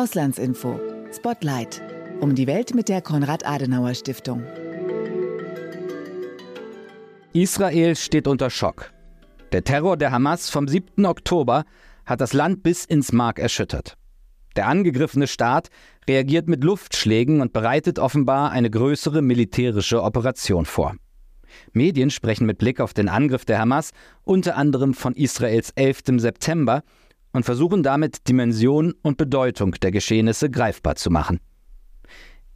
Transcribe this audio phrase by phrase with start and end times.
[0.00, 0.80] Auslandsinfo.
[1.14, 1.82] Spotlight.
[2.20, 4.42] Um die Welt mit der Konrad-Adenauer-Stiftung.
[7.34, 8.94] Israel steht unter Schock.
[9.52, 11.04] Der Terror der Hamas vom 7.
[11.04, 11.64] Oktober
[12.06, 13.98] hat das Land bis ins Mark erschüttert.
[14.56, 15.68] Der angegriffene Staat
[16.08, 20.94] reagiert mit Luftschlägen und bereitet offenbar eine größere militärische Operation vor.
[21.74, 23.90] Medien sprechen mit Blick auf den Angriff der Hamas
[24.24, 26.04] unter anderem von Israels 11.
[26.16, 26.84] September
[27.32, 31.40] und versuchen damit Dimension und Bedeutung der Geschehnisse greifbar zu machen.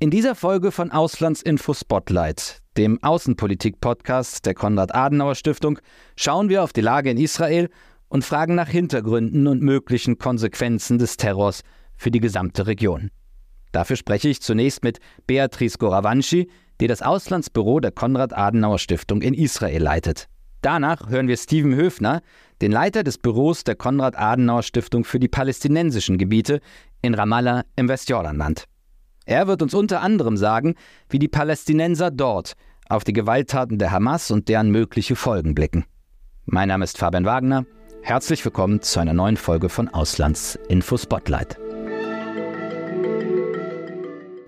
[0.00, 5.78] In dieser Folge von Auslandsinfo Spotlight, dem Außenpolitik-Podcast der Konrad-Adenauer-Stiftung,
[6.16, 7.70] schauen wir auf die Lage in Israel
[8.08, 11.62] und fragen nach Hintergründen und möglichen Konsequenzen des Terrors
[11.96, 13.10] für die gesamte Region.
[13.72, 20.28] Dafür spreche ich zunächst mit Beatrice Goravanci, die das Auslandsbüro der Konrad-Adenauer-Stiftung in Israel leitet.
[20.64, 22.22] Danach hören wir Steven Höfner,
[22.62, 26.62] den Leiter des Büros der Konrad-Adenauer-Stiftung für die palästinensischen Gebiete
[27.02, 28.64] in Ramallah im Westjordanland.
[29.26, 30.74] Er wird uns unter anderem sagen,
[31.10, 32.54] wie die Palästinenser dort
[32.88, 35.84] auf die Gewalttaten der Hamas und deren mögliche Folgen blicken.
[36.46, 37.66] Mein Name ist Fabian Wagner.
[38.00, 41.58] Herzlich willkommen zu einer neuen Folge von Auslandsinfo Spotlight.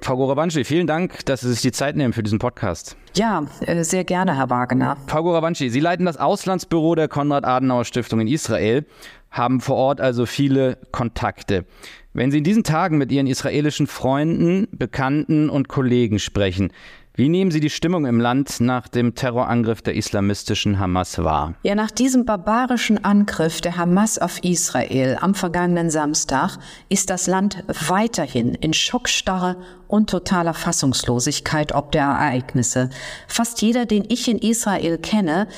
[0.06, 2.96] Frau Gorabanci, vielen Dank, dass Sie sich die Zeit nehmen für diesen Podcast.
[3.16, 4.96] Ja, äh, sehr gerne, Herr Wagner.
[5.08, 8.86] Frau Gorabanci, Sie leiten das Auslandsbüro der Konrad-Adenauer-Stiftung in Israel,
[9.32, 11.64] haben vor Ort also viele Kontakte.
[12.12, 16.70] Wenn Sie in diesen Tagen mit Ihren israelischen Freunden, Bekannten und Kollegen sprechen,
[17.16, 21.54] wie nehmen Sie die Stimmung im Land nach dem Terrorangriff der islamistischen Hamas wahr?
[21.62, 26.58] Ja, nach diesem barbarischen Angriff der Hamas auf Israel am vergangenen Samstag
[26.90, 29.56] ist das Land weiterhin in Schockstarre
[29.88, 32.90] und totaler Fassungslosigkeit ob der Ereignisse.
[33.28, 35.48] Fast jeder, den ich in Israel kenne,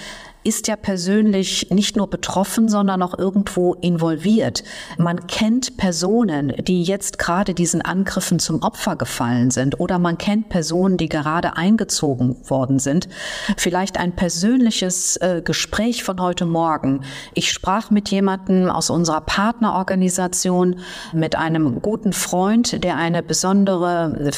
[0.48, 4.64] ist ja persönlich nicht nur betroffen, sondern auch irgendwo involviert.
[4.96, 10.48] Man kennt Personen, die jetzt gerade diesen Angriffen zum Opfer gefallen sind oder man kennt
[10.48, 13.10] Personen, die gerade eingezogen worden sind.
[13.58, 17.02] Vielleicht ein persönliches äh, Gespräch von heute Morgen.
[17.34, 20.76] Ich sprach mit jemandem aus unserer Partnerorganisation,
[21.12, 24.30] mit einem guten Freund, der eine besondere,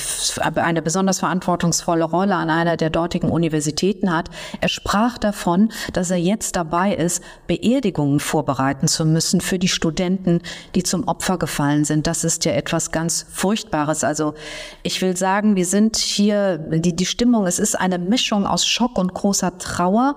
[0.56, 4.28] eine besonders verantwortungsvolle Rolle an einer der dortigen Universitäten hat.
[4.60, 9.68] Er sprach davon, dass dass er jetzt dabei ist, Beerdigungen vorbereiten zu müssen für die
[9.68, 10.40] Studenten,
[10.74, 12.06] die zum Opfer gefallen sind.
[12.06, 14.02] Das ist ja etwas ganz Furchtbares.
[14.02, 14.32] Also
[14.82, 18.96] ich will sagen, wir sind hier, die, die Stimmung, es ist eine Mischung aus Schock
[18.96, 20.16] und großer Trauer.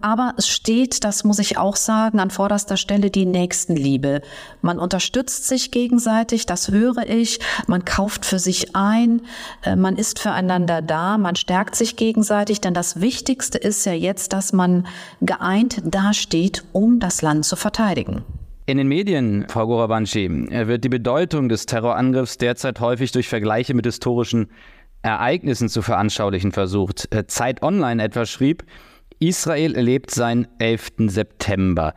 [0.00, 4.22] Aber es steht, das muss ich auch sagen, an vorderster Stelle die Nächstenliebe.
[4.62, 7.38] Man unterstützt sich gegenseitig, das höre ich.
[7.66, 9.22] Man kauft für sich ein,
[9.62, 14.32] äh, man ist füreinander da, man stärkt sich gegenseitig, denn das Wichtigste ist ja jetzt,
[14.32, 14.86] dass man
[15.20, 18.24] geeint dasteht, um das Land zu verteidigen.
[18.64, 23.74] In den Medien, Frau Gorabanci, äh, wird die Bedeutung des Terrorangriffs derzeit häufig durch Vergleiche
[23.74, 24.48] mit historischen
[25.02, 27.08] Ereignissen zu veranschaulichen versucht.
[27.12, 28.64] Äh, Zeit Online etwa schrieb,
[29.22, 31.10] Israel erlebt seinen 11.
[31.10, 31.94] September.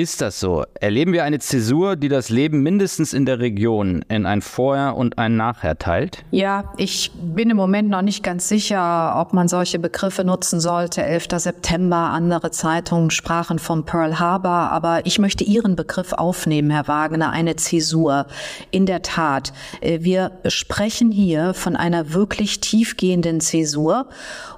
[0.00, 0.64] Ist das so?
[0.80, 5.18] Erleben wir eine Zäsur, die das Leben mindestens in der Region in ein Vorher und
[5.18, 6.24] ein Nachher teilt?
[6.30, 11.02] Ja, ich bin im Moment noch nicht ganz sicher, ob man solche Begriffe nutzen sollte.
[11.02, 11.26] 11.
[11.36, 17.28] September, andere Zeitungen sprachen vom Pearl Harbor, aber ich möchte Ihren Begriff aufnehmen, Herr Wagner,
[17.28, 18.24] eine Zäsur.
[18.70, 24.08] In der Tat, äh, wir sprechen hier von einer wirklich tiefgehenden Zäsur.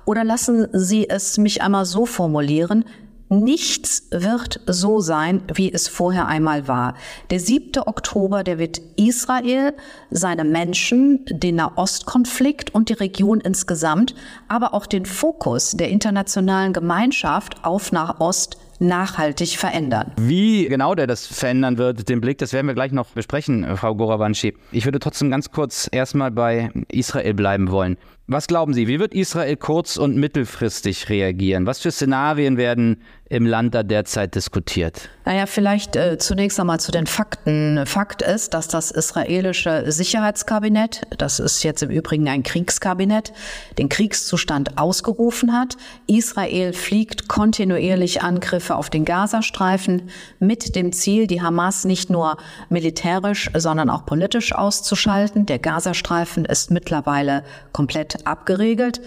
[0.05, 2.85] Oder lassen Sie es mich einmal so formulieren,
[3.33, 6.95] Nichts wird so sein, wie es vorher einmal war.
[7.31, 7.83] Der 7.
[7.87, 9.73] Oktober, der wird Israel,
[10.11, 14.15] seine Menschen, den Nahostkonflikt und die Region insgesamt,
[14.49, 20.13] aber auch den Fokus der internationalen Gemeinschaft auf Nahost nachhaltig verändern.
[20.19, 23.95] Wie genau der das verändern wird, den Blick, das werden wir gleich noch besprechen, Frau
[23.95, 24.55] Goravanci.
[24.73, 27.97] Ich würde trotzdem ganz kurz erstmal bei Israel bleiben wollen.
[28.27, 31.67] Was glauben Sie, wie wird Israel kurz- und mittelfristig reagieren?
[31.67, 35.09] Was für Szenarien werden im Land da derzeit diskutiert?
[35.25, 37.87] Naja, vielleicht äh, zunächst einmal zu den Fakten.
[37.87, 43.33] Fakt ist, dass das israelische Sicherheitskabinett, das ist jetzt im Übrigen ein Kriegskabinett,
[43.79, 45.79] den Kriegszustand ausgerufen hat.
[46.07, 52.37] Israel fliegt kontinuierlich Angriffe auf den Gazastreifen mit dem Ziel, die Hamas nicht nur
[52.69, 55.47] militärisch, sondern auch politisch auszuschalten.
[55.47, 59.01] Der Gazastreifen ist mittlerweile komplett abgeregelt.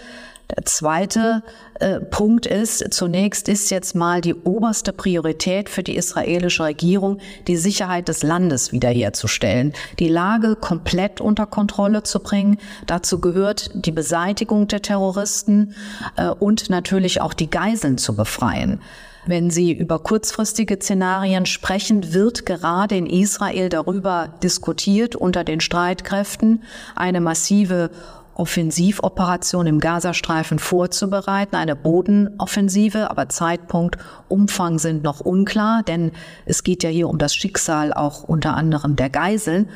[0.55, 1.43] Der zweite
[1.79, 7.57] äh, Punkt ist, zunächst ist jetzt mal die oberste Priorität für die israelische Regierung, die
[7.57, 12.57] Sicherheit des Landes wiederherzustellen, die Lage komplett unter Kontrolle zu bringen.
[12.85, 15.73] Dazu gehört die Beseitigung der Terroristen
[16.15, 18.79] äh, und natürlich auch die Geiseln zu befreien.
[19.27, 26.61] Wenn Sie über kurzfristige Szenarien sprechen, wird gerade in Israel darüber diskutiert unter den Streitkräften
[26.95, 27.89] eine massive
[28.35, 33.97] Offensivoperation im Gazastreifen vorzubereiten, eine Bodenoffensive, aber Zeitpunkt,
[34.27, 36.11] Umfang sind noch unklar, denn
[36.45, 39.69] es geht ja hier um das Schicksal auch unter anderem der Geiseln.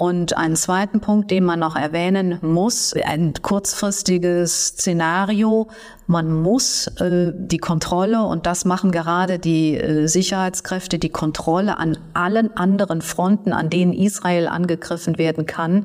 [0.00, 5.68] Und einen zweiten Punkt, den man noch erwähnen muss, ein kurzfristiges Szenario.
[6.06, 11.98] Man muss äh, die Kontrolle, und das machen gerade die äh, Sicherheitskräfte, die Kontrolle an
[12.14, 15.84] allen anderen Fronten, an denen Israel angegriffen werden kann,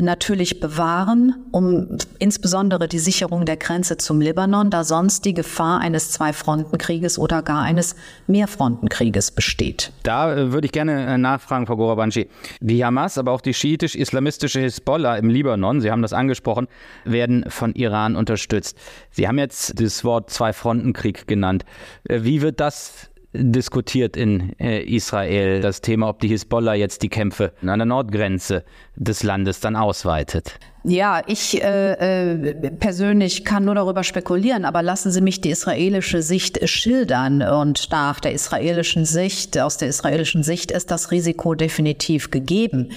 [0.00, 6.12] natürlich bewahren, um insbesondere die Sicherung der Grenze zum Libanon, da sonst die Gefahr eines
[6.12, 7.96] Zwei-Fronten-Krieges oder gar eines
[8.28, 9.92] Mehrfrontenkrieges besteht.
[10.04, 12.28] Da äh, würde ich gerne äh, nachfragen, Frau Gorabanci.
[12.60, 16.68] Die Hamas, aber auch die schiitisch-islamistische Hisbollah im Libanon, Sie haben das angesprochen,
[17.04, 18.78] werden von Iran unterstützt.
[19.10, 21.64] Sie haben jetzt das Wort Zwei-Fronten-Krieg genannt.
[22.04, 27.08] Äh, wie wird das diskutiert in äh, Israel das Thema, ob die Hisbollah jetzt die
[27.08, 28.64] Kämpfe an der Nordgrenze
[28.96, 30.58] des Landes dann ausweitet.
[30.82, 36.22] Ja, ich äh, äh, persönlich kann nur darüber spekulieren, aber lassen Sie mich die israelische
[36.22, 37.42] Sicht schildern.
[37.42, 42.92] Und nach der israelischen Sicht, aus der israelischen Sicht ist das Risiko definitiv gegeben.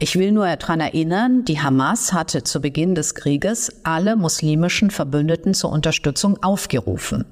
[0.00, 5.54] Ich will nur daran erinnern, die Hamas hatte zu Beginn des Krieges alle muslimischen Verbündeten
[5.54, 7.24] zur Unterstützung aufgerufen.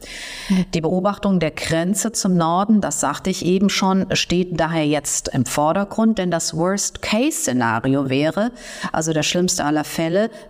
[0.73, 5.47] Die Beobachtung der Grenze zum Norden, das sagte ich eben schon, steht daher jetzt im
[5.47, 8.53] Vordergrund, denn das Worst-Case-Szenario wäre,
[8.93, 9.96] also der schlimmste aller Fälle,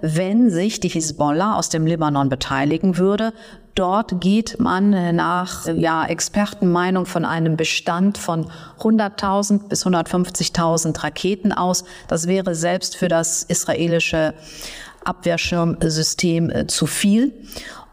[0.00, 3.32] wenn sich die Hisbollah aus dem Libanon beteiligen würde.
[3.74, 8.46] Dort geht man nach ja, Expertenmeinung von einem Bestand von
[8.80, 11.84] 100.000 bis 150.000 Raketen aus.
[12.08, 14.32] Das wäre selbst für das israelische
[15.04, 17.32] Abwehrschirmsystem äh, zu viel.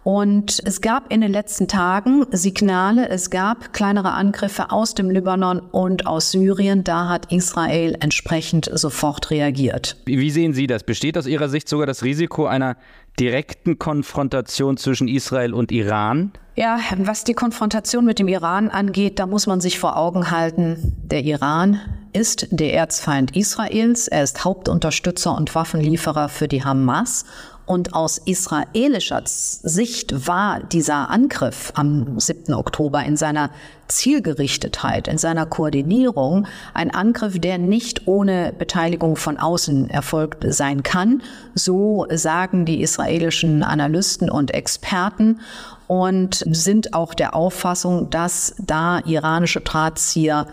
[0.04, 5.60] Und es gab in den letzten Tagen Signale, es gab kleinere Angriffe aus dem Libanon
[5.60, 6.84] und aus Syrien.
[6.84, 9.98] Da hat Israel entsprechend sofort reagiert.
[10.06, 10.84] Wie sehen Sie das?
[10.84, 12.76] Besteht aus Ihrer Sicht sogar das Risiko einer
[13.20, 16.32] direkten Konfrontation zwischen Israel und Iran?
[16.56, 20.96] Ja, was die Konfrontation mit dem Iran angeht, da muss man sich vor Augen halten,
[21.04, 21.80] der Iran
[22.14, 27.26] ist der Erzfeind Israels, er ist Hauptunterstützer und Waffenlieferer für die Hamas
[27.66, 32.54] und aus israelischer Sicht war dieser Angriff am 7.
[32.54, 33.52] Oktober in seiner
[33.88, 41.22] Zielgerichtetheit, in seiner Koordinierung ein Angriff, der nicht ohne Beteiligung von außen erfolgt sein kann.
[41.56, 45.40] So sagen die israelischen Analysten und Experten
[45.88, 50.48] und sind auch der Auffassung, dass da iranische Drahtzieher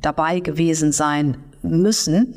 [0.00, 2.34] dabei gewesen sein müssen.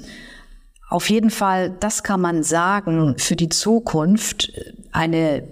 [0.95, 4.53] Auf jeden Fall, das kann man sagen, für die Zukunft
[4.93, 5.43] eine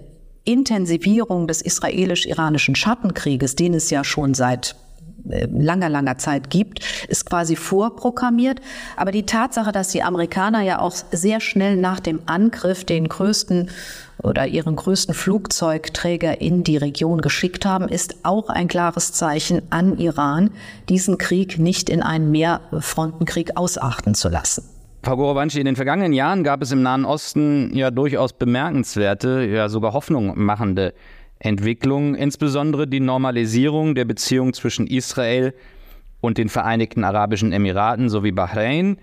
[0.44, 4.74] Intensivierung des israelisch-iranischen Schattenkrieges, den es ja schon seit
[5.28, 8.62] äh, langer, langer Zeit gibt, ist quasi vorprogrammiert.
[8.96, 13.68] Aber die Tatsache, dass die Amerikaner ja auch sehr schnell nach dem Angriff den größten
[14.22, 19.98] oder ihren größten Flugzeugträger in die Region geschickt haben, ist auch ein klares Zeichen an
[19.98, 20.52] Iran,
[20.88, 24.73] diesen Krieg nicht in einen Mehrfrontenkrieg ausachten zu lassen.
[25.04, 29.68] Frau Gorowanci, in den vergangenen Jahren gab es im Nahen Osten ja durchaus bemerkenswerte, ja
[29.68, 30.94] sogar hoffnungmachende
[31.38, 35.52] Entwicklungen, insbesondere die Normalisierung der Beziehung zwischen Israel
[36.22, 38.96] und den Vereinigten Arabischen Emiraten sowie Bahrain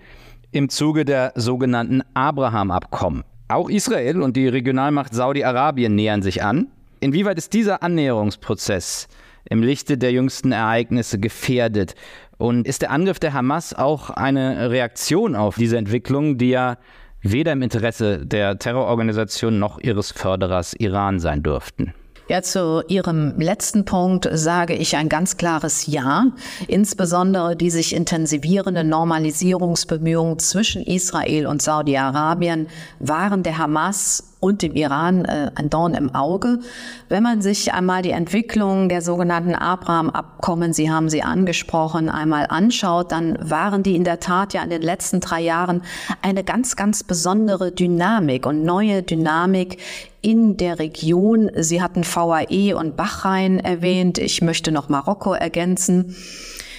[0.50, 3.22] im Zuge der sogenannten Abraham-Abkommen.
[3.46, 6.66] Auch Israel und die Regionalmacht Saudi-Arabien nähern sich an.
[6.98, 9.06] Inwieweit ist dieser Annäherungsprozess
[9.44, 11.94] im Lichte der jüngsten Ereignisse gefährdet
[12.42, 16.76] und ist der Angriff der Hamas auch eine Reaktion auf diese Entwicklung, die ja
[17.20, 21.94] weder im Interesse der Terrororganisation noch ihres Förderers Iran sein dürften?
[22.28, 26.26] Ja, zu Ihrem letzten Punkt sage ich ein ganz klares Ja.
[26.66, 32.68] Insbesondere die sich intensivierende Normalisierungsbemühungen zwischen Israel und Saudi-Arabien
[32.98, 36.58] waren der Hamas und dem Iran äh, ein Dorn im Auge.
[37.08, 43.12] Wenn man sich einmal die Entwicklung der sogenannten Abraham-Abkommen, Sie haben sie angesprochen, einmal anschaut,
[43.12, 45.82] dann waren die in der Tat ja in den letzten drei Jahren
[46.22, 49.78] eine ganz, ganz besondere Dynamik und neue Dynamik
[50.22, 51.50] in der Region.
[51.56, 54.18] Sie hatten VAE und Bahrain erwähnt.
[54.18, 56.16] Ich möchte noch Marokko ergänzen.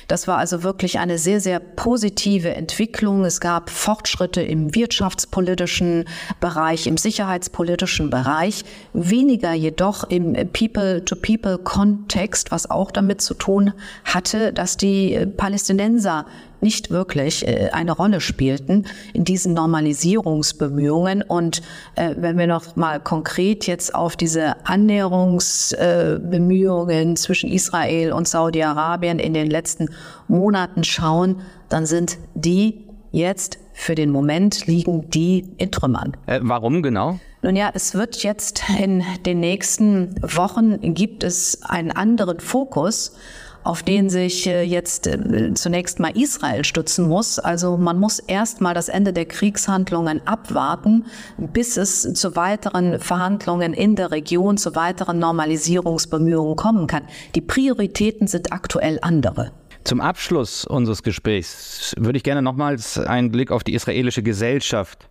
[0.07, 3.25] Das war also wirklich eine sehr, sehr positive Entwicklung.
[3.25, 6.05] Es gab Fortschritte im wirtschaftspolitischen
[6.39, 13.73] Bereich, im sicherheitspolitischen Bereich, weniger jedoch im People-to-People-Kontext, was auch damit zu tun
[14.05, 16.25] hatte, dass die Palästinenser
[16.63, 21.21] nicht wirklich äh, eine Rolle spielten in diesen Normalisierungsbemühungen.
[21.21, 21.61] Und
[21.95, 29.35] äh, wenn wir noch mal konkret jetzt auf diese Annäherungsbemühungen zwischen Israel und Saudi-Arabien in
[29.35, 29.89] den letzten
[30.27, 36.15] Monaten schauen, dann sind die jetzt für den Moment liegen die in Trümmern.
[36.27, 37.19] Äh, warum genau?
[37.41, 43.17] Nun ja, es wird jetzt in den nächsten Wochen gibt es einen anderen Fokus
[43.63, 47.39] auf den sich äh, jetzt äh, zunächst mal Israel stützen muss.
[47.39, 51.05] Also man muss erst mal das Ende der Kriegshandlungen abwarten,
[51.37, 57.03] bis es zu weiteren Verhandlungen in der Region, zu weiteren Normalisierungsbemühungen kommen kann.
[57.35, 59.51] Die Prioritäten sind aktuell andere.
[59.83, 65.09] Zum Abschluss unseres Gesprächs würde ich gerne nochmals einen Blick auf die israelische Gesellschaft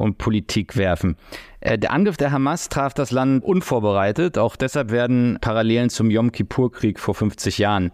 [0.00, 1.16] und Politik werfen.
[1.60, 4.38] Äh, der Angriff der Hamas traf das Land unvorbereitet.
[4.38, 7.92] Auch deshalb werden Parallelen zum Yom Kippur-Krieg vor 50 Jahren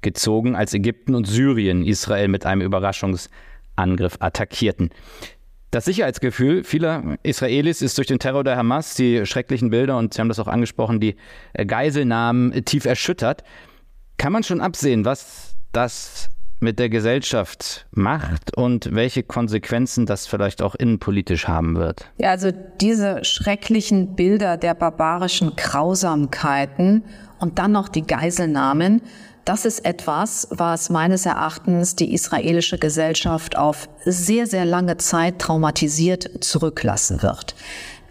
[0.00, 4.90] gezogen, als Ägypten und Syrien Israel mit einem Überraschungsangriff attackierten.
[5.70, 10.20] Das Sicherheitsgefühl vieler Israelis ist durch den Terror der Hamas, die schrecklichen Bilder und Sie
[10.20, 11.16] haben das auch angesprochen, die
[11.54, 13.42] Geiselnahmen tief erschüttert.
[14.16, 20.62] Kann man schon absehen, was das mit der Gesellschaft macht und welche Konsequenzen das vielleicht
[20.62, 22.10] auch innenpolitisch haben wird?
[22.18, 22.50] Ja, also
[22.80, 27.04] diese schrecklichen Bilder der barbarischen Grausamkeiten
[27.38, 29.02] und dann noch die Geiselnahmen,
[29.44, 36.44] das ist etwas, was meines Erachtens die israelische Gesellschaft auf sehr, sehr lange Zeit traumatisiert
[36.44, 37.54] zurücklassen wird.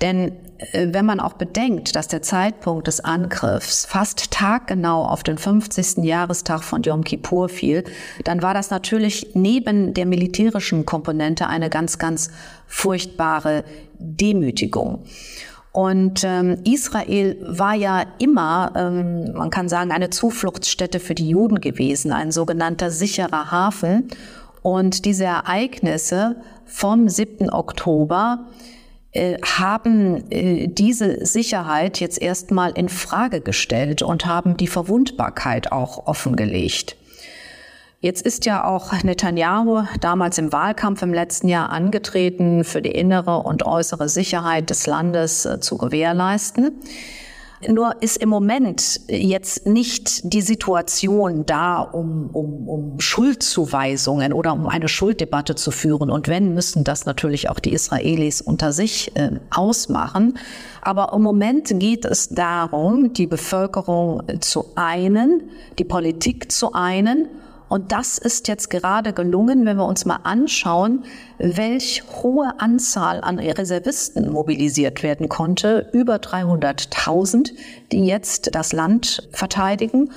[0.02, 0.32] Denn
[0.74, 6.04] wenn man auch bedenkt, dass der Zeitpunkt des Angriffs fast taggenau auf den 50.
[6.04, 7.84] Jahrestag von Yom Kippur fiel,
[8.24, 12.32] dann war das natürlich neben der militärischen Komponente eine ganz, ganz
[12.66, 13.64] furchtbare
[14.00, 15.04] Demütigung.
[15.72, 21.62] Und ähm, Israel war ja immer, ähm, man kann sagen, eine Zufluchtsstätte für die Juden
[21.62, 24.08] gewesen, ein sogenannter sicherer Hafen.
[24.64, 27.52] Und diese Ereignisse vom 7.
[27.52, 28.48] Oktober
[29.18, 36.08] äh, haben äh, diese Sicherheit jetzt erstmal in Frage gestellt und haben die Verwundbarkeit auch
[36.08, 36.96] offengelegt.
[38.00, 43.40] Jetzt ist ja auch Netanyahu damals im Wahlkampf im letzten Jahr angetreten, für die innere
[43.40, 46.72] und äußere Sicherheit des Landes äh, zu gewährleisten.
[47.68, 54.68] Nur ist im Moment jetzt nicht die Situation da, um, um, um Schuldzuweisungen oder um
[54.68, 56.12] eine Schulddebatte zu führen.
[56.12, 60.38] Und wenn, müssen das natürlich auch die Israelis unter sich äh, ausmachen.
[60.82, 65.50] Aber im Moment geht es darum, die Bevölkerung zu einen,
[65.80, 67.28] die Politik zu einen
[67.70, 71.04] und das ist jetzt gerade gelungen, wenn wir uns mal anschauen,
[71.38, 75.90] welch hohe Anzahl an Reservisten mobilisiert werden konnte.
[75.92, 77.52] Über 300.000,
[77.92, 80.12] die jetzt das Land verteidigen.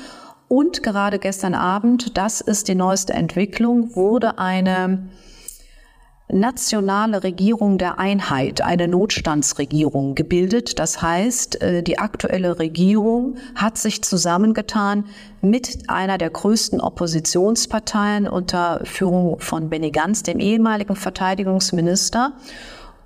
[0.46, 5.08] Und gerade gestern Abend, das ist die neueste Entwicklung, wurde eine
[6.32, 10.78] nationale Regierung der Einheit, eine Notstandsregierung gebildet.
[10.78, 15.04] Das heißt, äh, die aktuelle Regierung hat sich zusammengetan
[15.42, 22.32] mit einer der größten Oppositionsparteien unter Führung von Benny Gantz, dem ehemaligen Verteidigungsminister.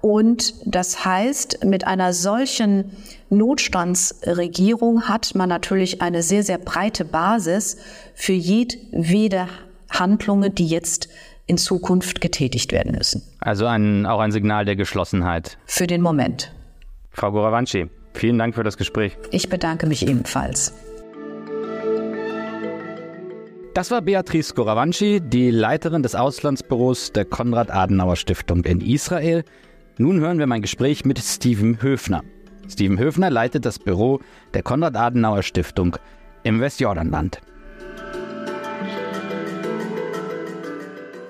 [0.00, 2.90] Und das heißt, mit einer solchen
[3.30, 7.78] Notstandsregierung hat man natürlich eine sehr, sehr breite Basis
[8.14, 9.46] für jedwede
[9.88, 11.08] Handlungen, die jetzt
[11.46, 13.22] in Zukunft getätigt werden müssen.
[13.40, 15.58] Also ein, auch ein Signal der Geschlossenheit.
[15.66, 16.52] Für den Moment.
[17.10, 19.16] Frau Goravanci, vielen Dank für das Gespräch.
[19.30, 20.72] Ich bedanke mich ebenfalls.
[23.74, 29.44] Das war Beatrice Goravanci, die Leiterin des Auslandsbüros der Konrad-Adenauer-Stiftung in Israel.
[29.98, 32.22] Nun hören wir mein Gespräch mit Steven Höfner.
[32.68, 34.20] Steven Höfner leitet das Büro
[34.54, 35.96] der Konrad-Adenauer-Stiftung
[36.44, 37.40] im Westjordanland.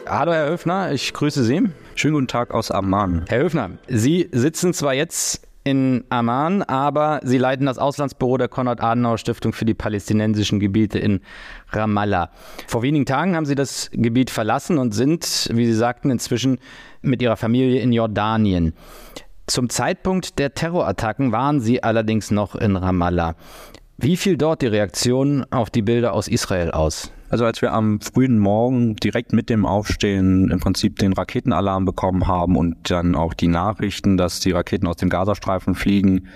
[0.07, 1.63] Hallo Herr Höfner, ich grüße Sie.
[1.95, 3.25] Schönen guten Tag aus Amman.
[3.27, 9.55] Herr Höfner, Sie sitzen zwar jetzt in Amman, aber Sie leiten das Auslandsbüro der Konrad-Adenauer-Stiftung
[9.55, 11.23] für die palästinensischen Gebiete in
[11.71, 12.31] Ramallah.
[12.67, 16.59] Vor wenigen Tagen haben Sie das Gebiet verlassen und sind, wie Sie sagten, inzwischen
[17.01, 18.75] mit Ihrer Familie in Jordanien.
[19.47, 23.37] Zum Zeitpunkt der Terrorattacken waren Sie allerdings noch in Ramallah.
[23.97, 27.11] Wie fiel dort die Reaktion auf die Bilder aus Israel aus?
[27.31, 32.27] Also als wir am frühen Morgen direkt mit dem Aufstehen im Prinzip den Raketenalarm bekommen
[32.27, 36.29] haben und dann auch die Nachrichten, dass die Raketen aus dem Gazastreifen fliegen,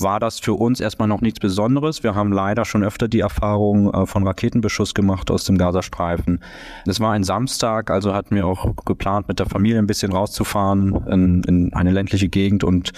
[0.00, 2.02] war das für uns erstmal noch nichts Besonderes.
[2.02, 6.40] Wir haben leider schon öfter die Erfahrung äh, von Raketenbeschuss gemacht aus dem Gazastreifen.
[6.86, 10.94] Es war ein Samstag, also hatten wir auch geplant, mit der Familie ein bisschen rauszufahren
[11.06, 12.64] in, in eine ländliche Gegend.
[12.64, 12.92] Und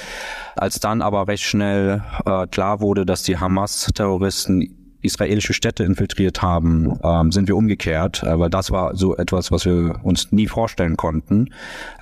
[0.56, 6.98] als dann aber recht schnell äh, klar wurde, dass die Hamas-Terroristen israelische Städte infiltriert haben,
[7.02, 10.96] ähm, sind wir umgekehrt, äh, weil das war so etwas, was wir uns nie vorstellen
[10.96, 11.50] konnten.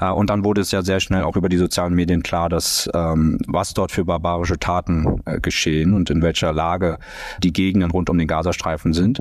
[0.01, 2.89] Äh, und dann wurde es ja sehr schnell auch über die sozialen Medien klar, dass
[2.95, 6.99] ähm, was dort für barbarische Taten äh, geschehen und in welcher Lage
[7.43, 9.21] die Gegenden rund um den Gazastreifen sind.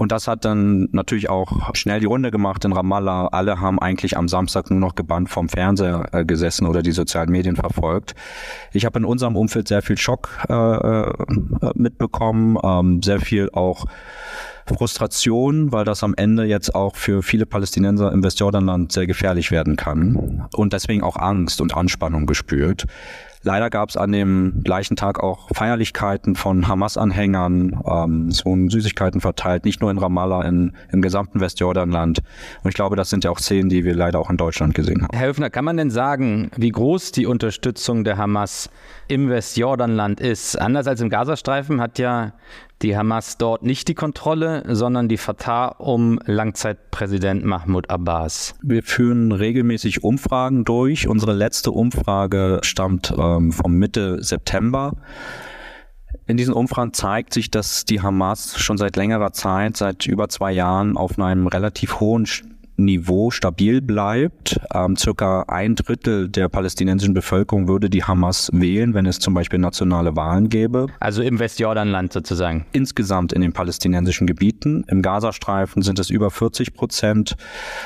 [0.00, 3.26] Und das hat dann natürlich auch schnell die Runde gemacht in Ramallah.
[3.32, 7.30] Alle haben eigentlich am Samstag nur noch gebannt vom Fernseher äh, gesessen oder die sozialen
[7.30, 8.14] Medien verfolgt.
[8.72, 11.12] Ich habe in unserem Umfeld sehr viel Schock äh, äh
[11.74, 13.84] mitbekommen, ähm, sehr viel auch
[14.66, 19.76] Frustration, weil das am Ende jetzt auch für viele Palästinenser im Westjordanland sehr gefährlich werden
[19.76, 22.86] kann und deswegen auch Angst und Anspannung gespürt.
[23.42, 29.22] Leider gab es an dem gleichen Tag auch Feierlichkeiten von Hamas-Anhängern, ähm, es wurden Süßigkeiten
[29.22, 32.18] verteilt, nicht nur in Ramallah, in, im gesamten Westjordanland.
[32.62, 35.02] Und ich glaube, das sind ja auch Szenen, die wir leider auch in Deutschland gesehen
[35.02, 35.16] haben.
[35.16, 38.68] Herr Höfner, kann man denn sagen, wie groß die Unterstützung der Hamas
[39.08, 40.60] im Westjordanland ist?
[40.60, 42.34] Anders als im Gazastreifen hat ja
[42.82, 48.54] die Hamas dort nicht die Kontrolle, sondern die Fatah um Langzeitpräsident Mahmoud Abbas.
[48.62, 51.06] Wir führen regelmäßig Umfragen durch.
[51.06, 54.92] Unsere letzte Umfrage stammt ähm, vom Mitte September.
[56.26, 60.52] In diesen Umfragen zeigt sich, dass die Hamas schon seit längerer Zeit, seit über zwei
[60.52, 62.26] Jahren, auf einem relativ hohen
[62.84, 64.60] Niveau stabil bleibt.
[64.74, 69.58] Ähm, circa ein Drittel der palästinensischen Bevölkerung würde die Hamas wählen, wenn es zum Beispiel
[69.58, 70.86] nationale Wahlen gäbe.
[71.00, 72.66] Also im Westjordanland sozusagen.
[72.72, 74.84] Insgesamt in den palästinensischen Gebieten.
[74.88, 77.36] Im Gazastreifen sind es über 40 Prozent,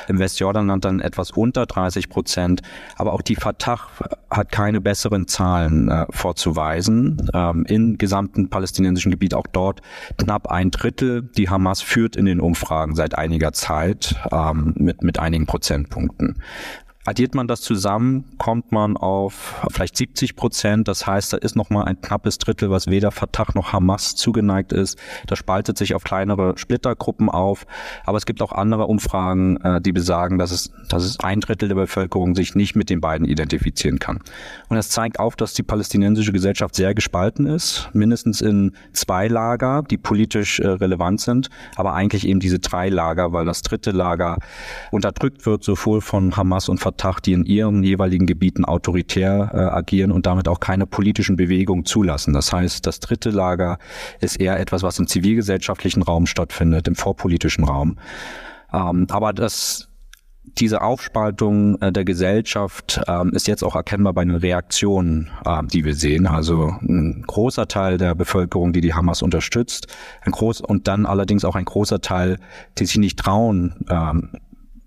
[0.07, 2.61] im Westjordanland dann etwas unter 30 Prozent.
[2.97, 3.79] Aber auch die Fatah
[4.29, 7.29] hat keine besseren Zahlen äh, vorzuweisen.
[7.33, 9.81] Ähm, Im gesamten palästinensischen Gebiet auch dort
[10.17, 11.23] knapp ein Drittel.
[11.23, 14.15] Die Hamas führt in den Umfragen seit einiger Zeit.
[14.31, 16.41] Ähm, mit, mit einigen Prozentpunkten.
[17.07, 20.87] Addiert man das zusammen, kommt man auf vielleicht 70 Prozent.
[20.87, 24.73] Das heißt, da ist noch mal ein knappes Drittel, was weder Fatah noch Hamas zugeneigt
[24.73, 24.97] ist.
[25.27, 27.67] Das spaltet sich auf kleinere Splittergruppen auf.
[28.05, 31.67] Aber es gibt auch andere Umfragen, äh, die besagen, dass es, dass es ein Drittel
[31.67, 34.21] der Bevölkerung sich nicht mit den beiden identifizieren kann.
[34.69, 39.83] Und es zeigt auf, dass die palästinensische Gesellschaft sehr gespalten ist, mindestens in zwei Lager,
[39.83, 44.39] die politisch äh, relevant sind, aber eigentlich eben diese drei Lager, weil das dritte Lager
[44.89, 49.57] unterdrückt wird, sowohl von Hamas und Fatah Fatah, die in ihren jeweiligen Gebieten autoritär äh,
[49.57, 52.33] agieren und damit auch keine politischen Bewegungen zulassen.
[52.33, 53.77] Das heißt, das dritte Lager
[54.21, 57.97] ist eher etwas, was im zivilgesellschaftlichen Raum stattfindet, im vorpolitischen Raum.
[58.73, 59.89] Ähm, aber das
[60.59, 65.83] diese Aufspaltung äh, der Gesellschaft ähm, ist jetzt auch erkennbar bei den Reaktionen, äh, die
[65.83, 66.27] wir sehen.
[66.27, 69.87] Also ein großer Teil der Bevölkerung, die die Hamas unterstützt,
[70.21, 72.37] ein groß und dann allerdings auch ein großer Teil,
[72.77, 74.29] die sich nicht trauen, ähm,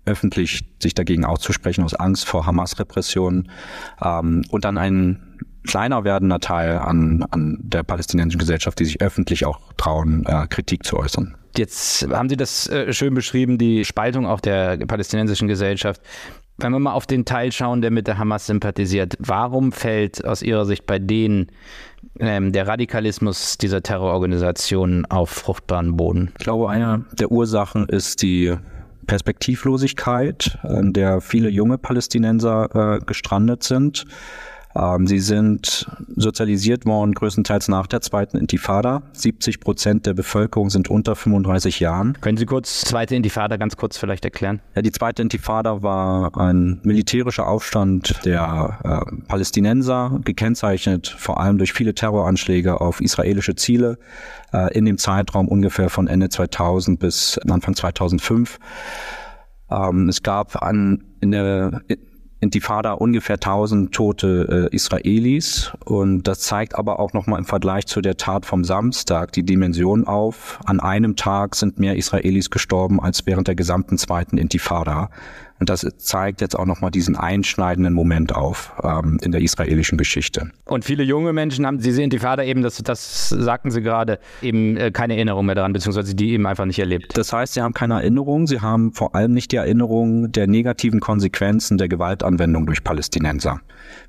[0.09, 3.49] öffentlich sich dagegen auszusprechen aus Angst vor Hamas-Repressionen
[4.03, 5.29] ähm, und dann ein
[5.67, 10.83] kleiner werdender Teil an, an der palästinensischen Gesellschaft, die sich öffentlich auch trauen, äh, Kritik
[10.85, 11.35] zu äußern.
[11.57, 16.01] Jetzt haben Sie das äh, schön beschrieben, die Spaltung auch der palästinensischen Gesellschaft.
[16.57, 20.41] Wenn wir mal auf den Teil schauen, der mit der Hamas sympathisiert, warum fällt aus
[20.41, 21.47] Ihrer Sicht bei denen
[22.19, 26.31] ähm, der Radikalismus dieser Terrororganisationen auf fruchtbaren Boden?
[26.37, 28.55] Ich glaube, eine der Ursachen ist die
[29.09, 34.05] Perspektivlosigkeit, in der viele junge Palästinenser äh, gestrandet sind.
[34.75, 39.01] Ähm, sie sind sozialisiert worden größtenteils nach der zweiten Intifada.
[39.13, 42.17] 70 Prozent der Bevölkerung sind unter 35 Jahren.
[42.21, 44.61] Können Sie kurz zweite Intifada ganz kurz vielleicht erklären?
[44.75, 51.73] Ja, die zweite Intifada war ein militärischer Aufstand der äh, Palästinenser, gekennzeichnet vor allem durch
[51.73, 53.97] viele Terroranschläge auf israelische Ziele
[54.53, 58.59] äh, in dem Zeitraum ungefähr von Ende 2000 bis Anfang 2005.
[59.71, 61.81] Ähm, es gab an, in der
[62.41, 67.99] Intifada ungefähr 1000 tote äh, Israelis und das zeigt aber auch nochmal im Vergleich zu
[67.99, 70.59] der Tat vom Samstag die Dimension auf.
[70.65, 75.09] An einem Tag sind mehr Israelis gestorben als während der gesamten zweiten Intifada.
[75.59, 80.51] Und das zeigt jetzt auch nochmal diesen einschneidenden Moment auf ähm, in der israelischen Geschichte.
[80.65, 84.91] Und viele junge Menschen haben diese Intifada eben, das, das sagten Sie gerade, eben äh,
[84.91, 87.17] keine Erinnerung mehr daran, beziehungsweise die eben einfach nicht erlebt.
[87.17, 91.01] Das heißt, sie haben keine Erinnerung, sie haben vor allem nicht die Erinnerung der negativen
[91.01, 93.59] Konsequenzen der Gewaltanwendung durch Palästinenser.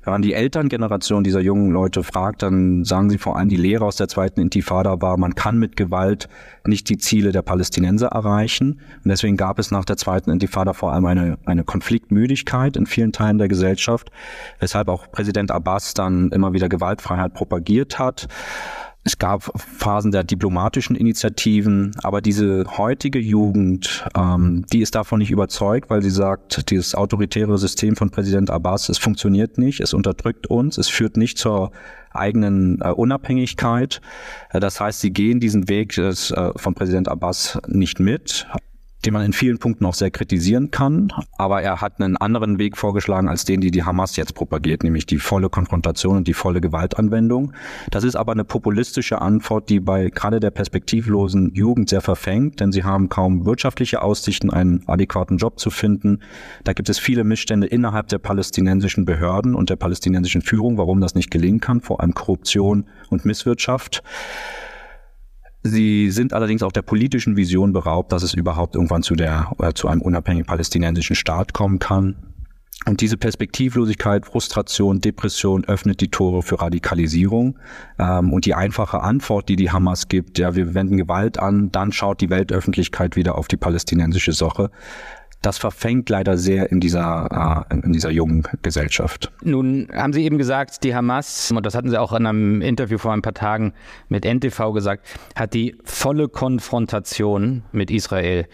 [0.03, 3.85] Wenn man die Elterngeneration dieser jungen Leute fragt, dann sagen sie vor allem, die Lehre
[3.85, 6.29] aus der zweiten Intifada war, man kann mit Gewalt
[6.65, 8.79] nicht die Ziele der Palästinenser erreichen.
[9.03, 13.11] Und deswegen gab es nach der zweiten Intifada vor allem eine eine Konfliktmüdigkeit in vielen
[13.11, 14.11] Teilen der Gesellschaft,
[14.59, 18.27] weshalb auch Präsident Abbas dann immer wieder Gewaltfreiheit propagiert hat.
[19.03, 25.31] es gab Phasen der diplomatischen Initiativen, aber diese heutige Jugend, ähm, die ist davon nicht
[25.31, 30.47] überzeugt, weil sie sagt, dieses autoritäre System von Präsident Abbas, es funktioniert nicht, es unterdrückt
[30.47, 31.71] uns, es führt nicht zur
[32.11, 34.01] eigenen äh, Unabhängigkeit.
[34.51, 38.45] Äh, das heißt, sie gehen diesen Weg des, äh, von Präsident Abbas nicht mit,
[39.05, 41.11] den man in vielen Punkten auch sehr kritisieren kann.
[41.37, 45.05] Aber er hat einen anderen Weg vorgeschlagen als den, die die Hamas jetzt propagiert, nämlich
[45.05, 47.53] die volle Konfrontation und die volle Gewaltanwendung.
[47.89, 52.71] Das ist aber eine populistische Antwort, die bei gerade der perspektivlosen Jugend sehr verfängt, denn
[52.71, 56.19] sie haben kaum wirtschaftliche Aussichten, einen adäquaten Job zu finden.
[56.63, 61.15] Da gibt es viele Missstände innerhalb der palästinensischen Behörden und der palästinensischen Führung, warum das
[61.15, 64.03] nicht gelingen kann, vor allem Korruption und Misswirtschaft.
[65.63, 69.73] Sie sind allerdings auch der politischen Vision beraubt, dass es überhaupt irgendwann zu der äh,
[69.73, 72.15] zu einem unabhängigen palästinensischen Staat kommen kann.
[72.87, 77.59] Und diese Perspektivlosigkeit, Frustration, Depression öffnet die Tore für Radikalisierung.
[77.99, 81.91] Ähm, und die einfache Antwort, die die Hamas gibt, ja, wir wenden Gewalt an, dann
[81.91, 84.71] schaut die Weltöffentlichkeit wieder auf die palästinensische Sache
[85.41, 89.31] das verfängt leider sehr in dieser, äh, in dieser jungen Gesellschaft.
[89.43, 92.97] Nun haben Sie eben gesagt, die Hamas, und das hatten Sie auch in einem Interview
[92.97, 93.73] vor ein paar Tagen
[94.07, 98.45] mit NTV gesagt, hat die volle Konfrontation mit Israel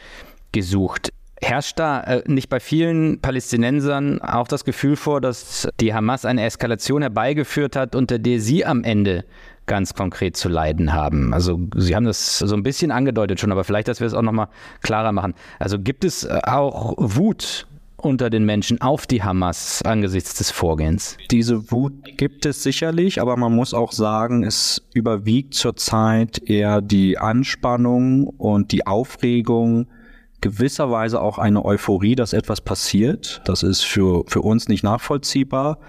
[0.51, 1.11] gesucht.
[1.39, 6.43] Herrscht da äh, nicht bei vielen Palästinensern auch das Gefühl vor, dass die Hamas eine
[6.43, 9.23] Eskalation herbeigeführt hat, unter der sie am Ende
[9.67, 11.33] ganz konkret zu leiden haben.
[11.33, 14.21] Also Sie haben das so ein bisschen angedeutet schon, aber vielleicht, dass wir es auch
[14.21, 14.47] nochmal
[14.81, 15.33] klarer machen.
[15.59, 21.17] Also gibt es äh, auch Wut unter den Menschen auf die Hamas angesichts des Vorgehens?
[21.31, 27.17] Diese Wut gibt es sicherlich, aber man muss auch sagen, es überwiegt zurzeit eher die
[27.17, 29.87] Anspannung und die Aufregung,
[30.41, 33.41] gewisserweise auch eine Euphorie, dass etwas passiert.
[33.45, 35.79] Das ist für, für uns nicht nachvollziehbar.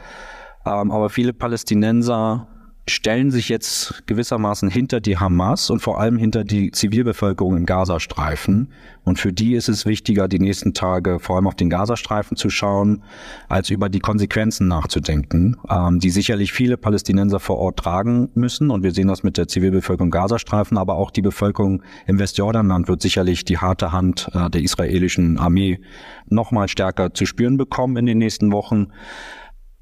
[0.64, 2.48] Ähm, aber viele Palästinenser
[2.88, 8.68] stellen sich jetzt gewissermaßen hinter die Hamas und vor allem hinter die Zivilbevölkerung im Gazastreifen.
[9.04, 12.50] Und für die ist es wichtiger, die nächsten Tage vor allem auf den Gazastreifen zu
[12.50, 13.02] schauen,
[13.48, 18.70] als über die Konsequenzen nachzudenken, ähm, die sicherlich viele Palästinenser vor Ort tragen müssen.
[18.70, 23.00] Und wir sehen das mit der Zivilbevölkerung Gazastreifen, aber auch die Bevölkerung im Westjordanland wird
[23.00, 25.80] sicherlich die harte Hand äh, der israelischen Armee
[26.28, 28.88] noch mal stärker zu spüren bekommen in den nächsten Wochen.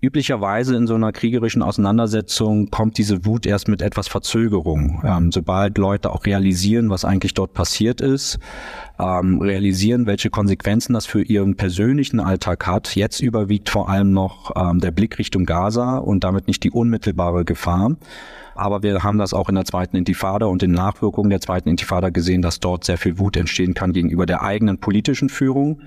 [0.06, 5.02] Üblicherweise in so einer kriegerischen Auseinandersetzung kommt diese Wut erst mit etwas Verzögerung.
[5.04, 8.38] Ähm, sobald Leute auch realisieren, was eigentlich dort passiert ist,
[9.00, 12.94] ähm, realisieren, welche Konsequenzen das für ihren persönlichen Alltag hat.
[12.94, 17.44] Jetzt überwiegt vor allem noch ähm, der Blick Richtung Gaza und damit nicht die unmittelbare
[17.44, 17.96] Gefahr.
[18.54, 22.08] Aber wir haben das auch in der zweiten Intifada und den Nachwirkungen der zweiten Intifada
[22.08, 25.82] gesehen, dass dort sehr viel Wut entstehen kann gegenüber der eigenen politischen Führung,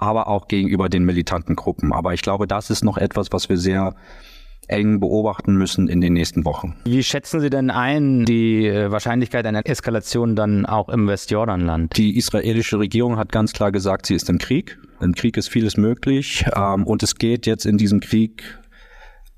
[0.00, 1.92] aber auch gegenüber den militanten Gruppen.
[1.92, 3.94] Aber ich glaube, das ist noch etwas, was wir sehr
[4.70, 6.76] eng beobachten müssen in den nächsten Wochen.
[6.84, 11.96] Wie schätzen Sie denn ein die äh, Wahrscheinlichkeit einer Eskalation dann auch im Westjordanland?
[11.96, 14.78] Die israelische Regierung hat ganz klar gesagt, sie ist im Krieg.
[15.00, 18.59] Im Krieg ist vieles möglich ähm, und es geht jetzt in diesem Krieg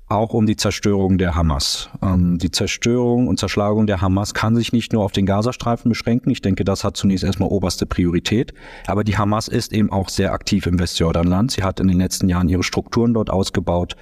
[0.07, 1.89] auch um die Zerstörung der Hamas.
[2.01, 6.29] Ähm, die Zerstörung und Zerschlagung der Hamas kann sich nicht nur auf den Gazastreifen beschränken.
[6.29, 8.53] Ich denke, das hat zunächst erstmal oberste Priorität.
[8.87, 11.51] Aber die Hamas ist eben auch sehr aktiv im Westjordanland.
[11.51, 13.95] Sie hat in den letzten Jahren ihre Strukturen dort ausgebaut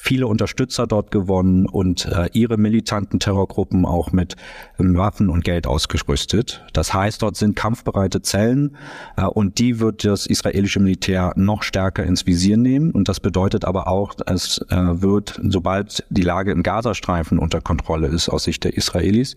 [0.00, 4.36] viele Unterstützer dort gewonnen und äh, ihre militanten Terrorgruppen auch mit
[4.78, 6.64] ähm, Waffen und Geld ausgerüstet.
[6.72, 8.76] Das heißt, dort sind kampfbereite Zellen
[9.16, 12.92] äh, und die wird das israelische Militär noch stärker ins Visier nehmen.
[12.92, 18.06] Und das bedeutet aber auch, es äh, wird, sobald die Lage im Gazastreifen unter Kontrolle
[18.06, 19.34] ist aus Sicht der Israelis,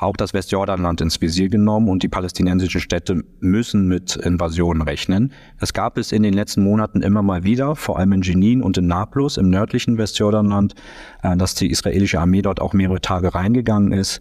[0.00, 5.32] auch das Westjordanland ins Visier genommen und die palästinensischen Städte müssen mit Invasionen rechnen.
[5.60, 8.76] Das gab es in den letzten Monaten immer mal wieder, vor allem in Jenin und
[8.76, 10.74] in Nablus im nördlichen Westjordanland,
[11.22, 14.20] äh, dass die israelische Armee dort auch mehrere Tage reingegangen ist.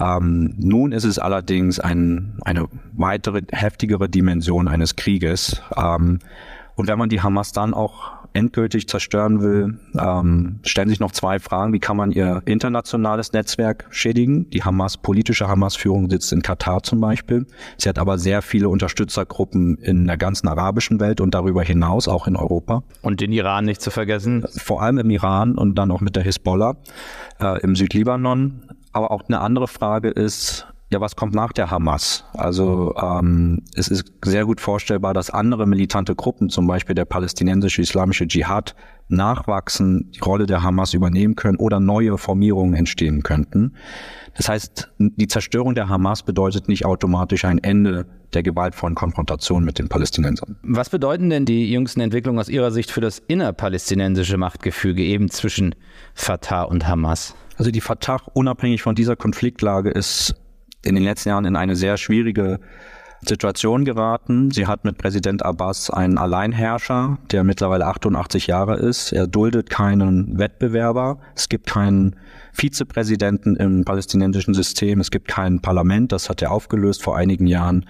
[0.00, 5.60] Ähm, nun ist es allerdings ein, eine weitere heftigere Dimension eines Krieges.
[5.76, 6.20] Ähm,
[6.74, 11.38] und wenn man die Hamas dann auch endgültig zerstören will, ähm, stellen sich noch zwei
[11.38, 11.72] Fragen.
[11.72, 14.48] Wie kann man ihr internationales Netzwerk schädigen?
[14.50, 17.46] Die Hamas, politische Hamas-Führung sitzt in Katar zum Beispiel.
[17.76, 22.26] Sie hat aber sehr viele Unterstützergruppen in der ganzen arabischen Welt und darüber hinaus auch
[22.26, 22.82] in Europa.
[23.02, 24.44] Und den Iran nicht zu vergessen.
[24.56, 26.76] Vor allem im Iran und dann auch mit der Hisbollah
[27.40, 28.62] äh, im Südlibanon.
[28.92, 32.24] Aber auch eine andere Frage ist, ja, was kommt nach der Hamas?
[32.32, 37.80] Also ähm, es ist sehr gut vorstellbar, dass andere militante Gruppen, zum Beispiel der palästinensische
[37.80, 38.74] islamische Dschihad,
[39.06, 43.74] nachwachsen, die Rolle der Hamas übernehmen können oder neue Formierungen entstehen könnten.
[44.36, 49.78] Das heißt, die Zerstörung der Hamas bedeutet nicht automatisch ein Ende der gewaltvollen Konfrontation mit
[49.78, 50.56] den Palästinensern.
[50.62, 55.74] Was bedeuten denn die jüngsten Entwicklungen aus Ihrer Sicht für das innerpalästinensische Machtgefüge eben zwischen
[56.14, 57.34] Fatah und Hamas?
[57.58, 60.34] Also die Fatah, unabhängig von dieser Konfliktlage, ist
[60.84, 62.60] in den letzten Jahren in eine sehr schwierige
[63.26, 64.50] Situation geraten.
[64.50, 69.12] Sie hat mit Präsident Abbas einen Alleinherrscher, der mittlerweile 88 Jahre ist.
[69.12, 71.18] Er duldet keinen Wettbewerber.
[71.34, 72.16] Es gibt keinen
[72.52, 75.00] Vizepräsidenten im palästinensischen System.
[75.00, 76.12] Es gibt kein Parlament.
[76.12, 77.84] Das hat er aufgelöst vor einigen Jahren.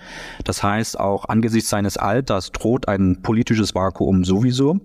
[0.44, 4.81] Das heißt, auch angesichts seines Alters droht ein politisches Vakuum sowieso.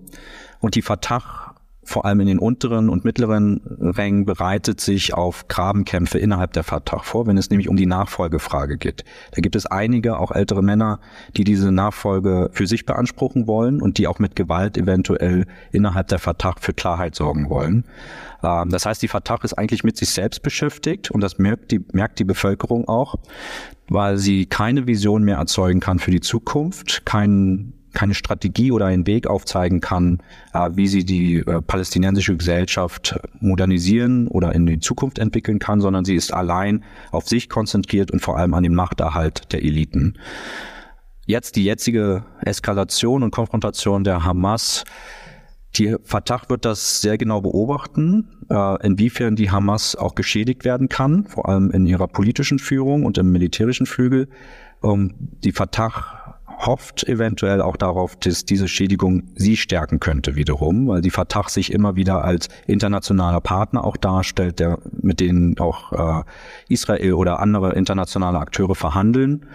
[0.60, 1.45] Und die Fatah
[1.86, 6.98] vor allem in den unteren und mittleren Rängen bereitet sich auf Grabenkämpfe innerhalb der Fatah
[6.98, 9.04] vor, wenn es nämlich um die Nachfolgefrage geht.
[9.30, 10.98] Da gibt es einige, auch ältere Männer,
[11.36, 16.18] die diese Nachfolge für sich beanspruchen wollen und die auch mit Gewalt eventuell innerhalb der
[16.18, 17.84] Fatah für Klarheit sorgen wollen.
[18.42, 21.84] Ähm, das heißt, die Fatah ist eigentlich mit sich selbst beschäftigt und das merkt die,
[21.92, 23.14] merkt die Bevölkerung auch,
[23.88, 29.06] weil sie keine Vision mehr erzeugen kann für die Zukunft, keinen keine Strategie oder einen
[29.06, 35.18] Weg aufzeigen kann, äh, wie sie die äh, palästinensische Gesellschaft modernisieren oder in die Zukunft
[35.18, 39.50] entwickeln kann, sondern sie ist allein auf sich konzentriert und vor allem an den Machterhalt
[39.52, 40.18] der Eliten.
[41.24, 44.84] Jetzt die jetzige Eskalation und Konfrontation der Hamas
[45.74, 51.26] die Fatah wird das sehr genau beobachten, äh, inwiefern die Hamas auch geschädigt werden kann,
[51.26, 54.28] vor allem in ihrer politischen Führung und im militärischen Flügel.
[54.82, 61.10] Die Fatah hofft eventuell auch darauf, dass diese Schädigung sie stärken könnte wiederum, weil die
[61.10, 66.24] Fatah sich immer wieder als internationaler Partner auch darstellt, der mit denen auch äh,
[66.68, 69.46] Israel oder andere internationale Akteure verhandeln.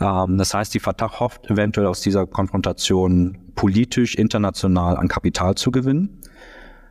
[0.00, 5.70] Ähm, das heißt, die Fatah hofft eventuell aus dieser Konfrontation politisch international an Kapital zu
[5.70, 6.19] gewinnen.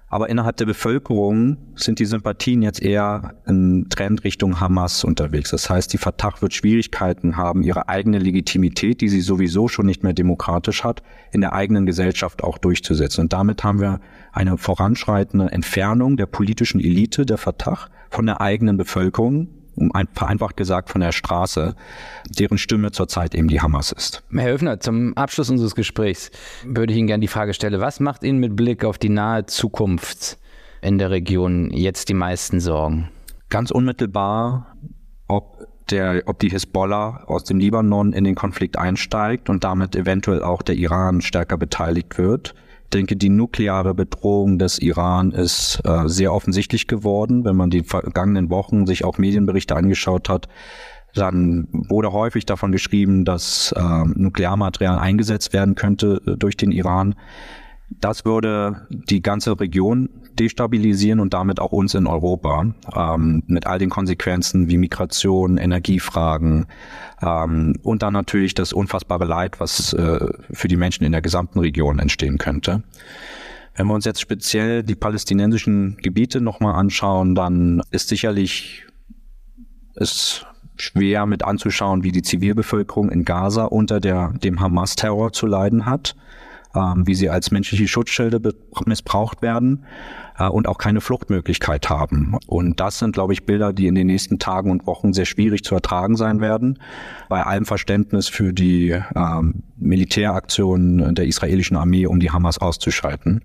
[0.09, 5.51] Aber innerhalb der Bevölkerung sind die Sympathien jetzt eher im Trend Richtung Hamas unterwegs.
[5.51, 10.03] Das heißt, die Fatah wird Schwierigkeiten haben, ihre eigene Legitimität, die sie sowieso schon nicht
[10.03, 13.21] mehr demokratisch hat, in der eigenen Gesellschaft auch durchzusetzen.
[13.21, 18.77] Und damit haben wir eine voranschreitende Entfernung der politischen Elite der Fatah von der eigenen
[18.77, 21.75] Bevölkerung um ein, vereinfacht gesagt von der Straße,
[22.37, 24.23] deren Stimme zurzeit eben die Hamas ist.
[24.31, 26.31] Herr Höfner, zum Abschluss unseres Gesprächs
[26.65, 29.45] würde ich Ihnen gerne die Frage stellen, was macht Ihnen mit Blick auf die nahe
[29.45, 30.37] Zukunft
[30.81, 33.09] in der Region jetzt die meisten Sorgen?
[33.49, 34.75] Ganz unmittelbar,
[35.27, 40.43] ob der, ob die Hisbollah aus dem Libanon in den Konflikt einsteigt und damit eventuell
[40.43, 42.53] auch der Iran stärker beteiligt wird
[42.89, 47.45] denke, die nukleare Bedrohung des Iran ist äh, sehr offensichtlich geworden.
[47.45, 50.47] Wenn man die vergangenen Wochen sich auch Medienberichte angeschaut hat,
[51.15, 57.15] dann wurde häufig davon geschrieben, dass äh, Nuklearmaterial eingesetzt werden könnte äh, durch den Iran.
[57.89, 63.79] Das würde die ganze Region destabilisieren und damit auch uns in Europa ähm, mit all
[63.79, 66.67] den Konsequenzen wie Migration, Energiefragen
[67.21, 71.59] ähm, und dann natürlich das unfassbare Leid, was äh, für die Menschen in der gesamten
[71.59, 72.83] Region entstehen könnte.
[73.75, 78.85] Wenn wir uns jetzt speziell die palästinensischen Gebiete nochmal anschauen, dann ist sicherlich
[79.95, 80.45] es
[80.77, 86.15] schwer mit anzuschauen, wie die Zivilbevölkerung in Gaza unter der, dem Hamas-Terror zu leiden hat
[86.75, 88.53] ähm, wie sie als menschliche Schutzschilde
[88.85, 89.85] missbraucht werden
[90.37, 92.37] äh, und auch keine Fluchtmöglichkeit haben.
[92.47, 95.63] Und das sind, glaube ich, Bilder, die in den nächsten Tagen und Wochen sehr schwierig
[95.63, 96.79] zu ertragen sein werden.
[97.27, 103.41] Bei allem Verständnis für die ähm, Militäraktionen der israelischen Armee, um die Hamas auszuschalten.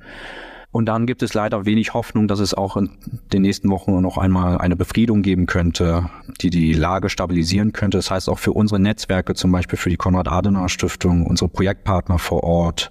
[0.74, 2.90] Und dann gibt es leider wenig Hoffnung, dass es auch in
[3.32, 6.10] den nächsten Wochen noch einmal eine Befriedung geben könnte,
[6.40, 7.96] die die Lage stabilisieren könnte.
[7.96, 12.90] Das heißt auch für unsere Netzwerke, zum Beispiel für die Konrad-Adenauer-Stiftung, unsere Projektpartner vor Ort,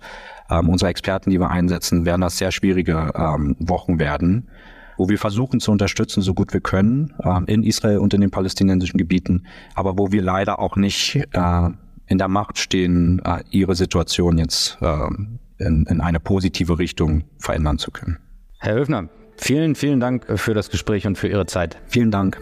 [0.49, 4.47] ähm, unsere Experten, die wir einsetzen, werden das sehr schwierige ähm, Wochen werden,
[4.95, 8.31] wo wir versuchen zu unterstützen, so gut wir können, ähm, in Israel und in den
[8.31, 11.69] palästinensischen Gebieten, aber wo wir leider auch nicht äh,
[12.07, 15.09] in der Macht stehen, äh, ihre Situation jetzt äh,
[15.57, 18.19] in, in eine positive Richtung verändern zu können.
[18.59, 21.77] Herr Höfner, vielen, vielen Dank für das Gespräch und für Ihre Zeit.
[21.87, 22.39] Vielen Dank.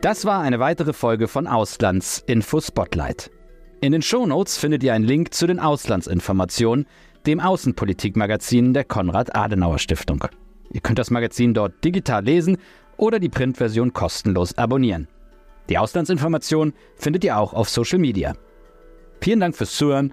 [0.00, 3.30] Das war eine weitere Folge von Auslands Info Spotlight.
[3.80, 6.86] In den Shownotes findet ihr einen Link zu den Auslandsinformationen,
[7.26, 10.24] dem Außenpolitikmagazin der Konrad-Adenauer-Stiftung.
[10.72, 12.58] Ihr könnt das Magazin dort digital lesen
[12.96, 15.06] oder die Printversion kostenlos abonnieren.
[15.68, 18.34] Die Auslandsinformationen findet ihr auch auf Social Media.
[19.20, 20.12] Vielen Dank fürs Zuhören